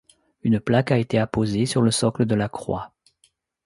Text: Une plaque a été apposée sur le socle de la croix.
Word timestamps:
Une 0.41 0.59
plaque 0.59 0.89
a 0.89 0.97
été 0.97 1.19
apposée 1.19 1.67
sur 1.67 1.83
le 1.83 1.91
socle 1.91 2.25
de 2.25 2.33
la 2.33 2.49
croix. 2.49 2.95